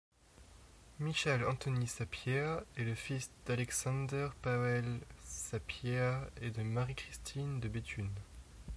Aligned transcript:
Michał 0.99 1.47
Antoni 1.49 1.85
Sapieha 1.87 2.63
est 2.75 2.85
le 2.85 2.95
fils 2.95 3.29
d'Aleksander 3.45 4.29
Paweł 4.41 4.99
Sapieha 5.19 6.25
et 6.41 6.49
de 6.49 6.63
Marie-Christine 6.63 7.59
de 7.59 7.67
Béthune. 7.69 8.09